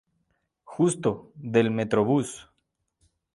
[0.71, 1.11] Justo"
[1.57, 2.33] del Metrobús.